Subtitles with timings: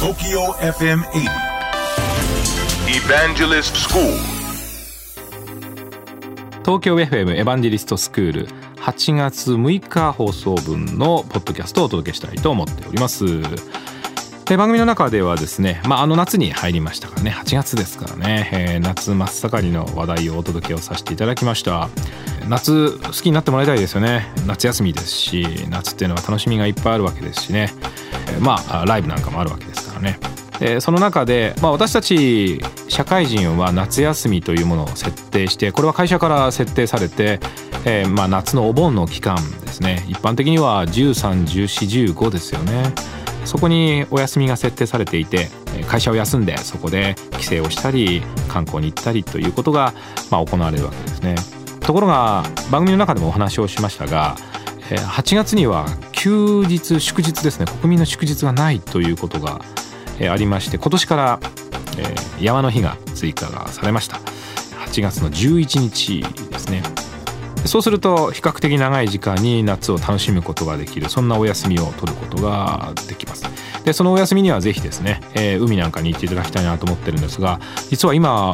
[0.00, 1.28] TOKYO FM 80
[2.88, 4.16] Evangelist School.
[6.64, 13.42] 東京 FM エヴァンジェリストスクール8月6日放送分のポッドキャストをお届けしたいと思っております。
[14.46, 21.90] で番組の中ではですね、まあ、あの夏に入りましたからね8月ですからね、えー夏真っ盛りの話題をお届けをさせていただきました。
[22.48, 24.32] 夏好きになってもらいたいですよね。
[24.46, 27.74] 夏休みですし夏っていうのは楽しみがいっぱいあるわけですしね。
[28.28, 29.69] えーまあライブなんかもあるわけです
[30.00, 30.18] かね。
[30.58, 37.40] でその中で、まあ、私たち社会人は夏休みというものを設定してこれは会社から設定されて、
[37.86, 40.04] えーまあ、夏のお盆の期間ですね。
[40.08, 42.92] 一般的には131415ですよね。
[43.46, 45.48] そこにお休みが設定されていて
[45.88, 49.94] 会社を休んでそこで帰省をしたり観光に行ったりということが、
[50.30, 51.36] まあ、行われるわけですね。
[51.80, 54.36] ところが番組の中でもお話をしましたが
[54.90, 57.66] 8月には休日祝日ですね。
[57.80, 59.62] 国民の祝日がないということが
[60.20, 61.40] えありまして今年から、
[61.98, 64.16] えー山の日が追加がされました。
[64.86, 66.82] 8月の11日ですね。
[67.66, 73.44] そうすると比較的長い時間に夏を楽しむことができるそんなお休みを取ることができます。
[73.84, 78.52] でそのお休みにはぜひですね、えー海なんかに行っていただきたいなと思ってるんですが実は今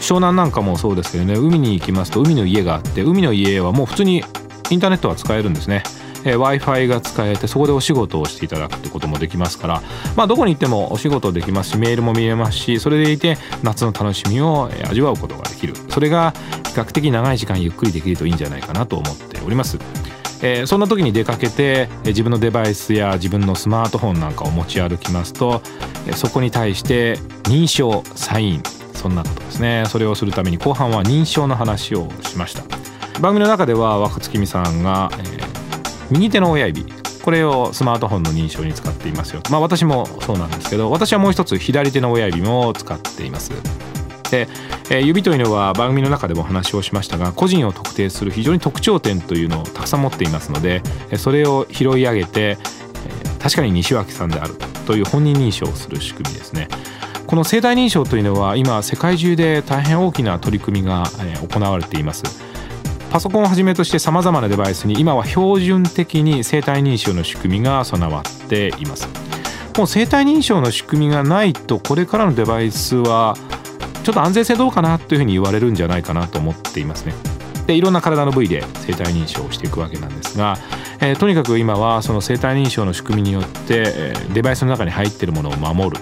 [0.00, 4.24] 湘南なんかもそうですけどね海に行きますと海の家があって海の家はもう普通に
[4.70, 5.82] インターネットは使えるんですね。
[6.24, 9.82] W i f i が使えてそこでお仕事をしていただくってこともできますから、
[10.16, 15.74] まあ、どこに行ってもお仕事できますしメールも見れますしそれでいて夏の楽しみを味わうことができる。
[15.88, 16.32] それが
[16.66, 19.78] 比較的長い時間ゆっくりできるといいんじゃないかなと思っております。
[20.40, 25.62] えーそんな時に出かけてえー自分のデバイスや自分のスマートフォンなんかを持ち歩きますと
[26.06, 28.62] えーそこに対して認証サイン
[28.94, 29.84] そんなことですね。
[29.88, 32.62] それをするために後半は認証の話をしました。
[33.20, 35.37] 番組の中では若月美さんが、え
[36.10, 36.86] 右手の親指。
[37.22, 39.42] これをスマートフォンの認証に使っていますよ。
[39.50, 43.50] まあ私もそうなんですけど私はもう一つ左手の親指も使っています。
[44.30, 44.48] で、
[44.90, 50.82] えー指というのは番組の中でもお話をしましたが個人を特定する非常に特徴点というのをたくさん持っていますので
[51.18, 52.56] それを拾い上げて、
[53.38, 54.54] 確かに西脇さんである
[54.86, 56.68] という本人認証をする仕組みですね。
[57.26, 61.04] この生体認証というのは今世界中で大変大きな取り組みが
[61.46, 62.47] 行われています。
[63.10, 69.08] パソコンをはじめとしてさまざまなデバイスに今は標準的に生体認証の仕組みが備わっています。
[69.76, 73.36] もう生体認証の仕組みがないとこれからのデバイスは
[74.02, 77.14] ちょっと安全性どうかなというふうに言われるんじゃないかなと思っていますね。
[77.66, 80.56] でいろんな体の部位で生体認証をしていくわけなんですが、
[81.00, 85.96] えーとにかく今はその生体認証の仕組みによって、えーデバイスの中に入っているものを守る、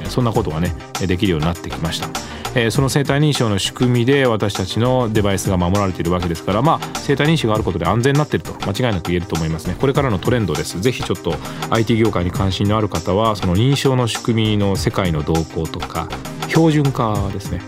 [0.00, 0.74] えーそんなことがね
[1.06, 2.08] できるようになってきました、
[2.54, 9.76] えーその生体認証の仕組みで私たちのデバイスが守られているわけですからまあ生体認証があることで安全になっていると間違いなく言えると思いますね。
[9.78, 10.80] これからのトレンドです。
[10.80, 11.34] ぜひちょっと
[11.70, 16.08] IT 業界に関心のある方はその認証の仕組みの世界の動向とか
[16.48, 17.60] 標準化ですね。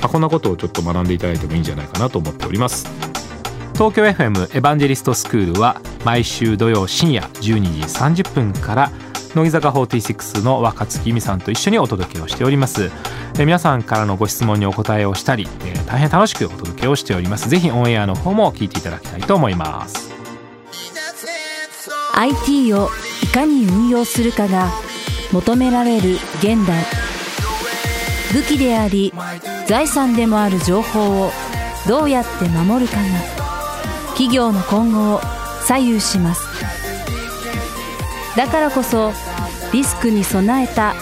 [0.00, 2.86] まあこんなことをちょっと学んでいただいてもいいんじゃないかなと思っております。
[3.74, 8.92] 東京 FM エヴァンジェリストスクールは毎週土曜深夜12時30分から
[9.38, 12.90] 乃木坂46の若月美さんと一緒にお届けをしております。
[13.38, 15.46] え皆さんからのご質問にお答えをしたり、
[15.86, 17.48] 大変楽しくお届けをしております。
[17.48, 20.12] ぜひオンエアの方も聞いていただきたいと思います。
[22.14, 22.88] IT を
[23.22, 24.70] いかに運用するかが
[25.32, 26.84] 求められる現代。
[28.32, 29.14] 武器であり
[29.66, 31.30] 財産でもある情報を
[31.86, 33.02] どうやって守るかが
[34.08, 35.20] 企業の今後を
[35.64, 36.42] 左右します。
[38.36, 39.12] だからこそ
[39.72, 40.94] リスクに備えた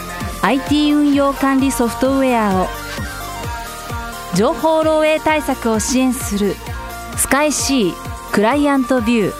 [0.43, 2.66] IT 運用管理ソフトウェアを
[4.37, 6.54] 情報漏洩対策を支援する
[7.16, 7.93] スカイ C
[8.32, 9.34] クライアントビュー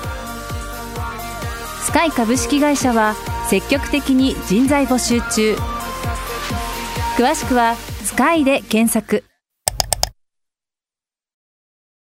[1.83, 3.15] スカイ株式会社は
[3.49, 5.57] 積極的に人材募集中
[7.17, 9.25] 詳しくは「スカイで検索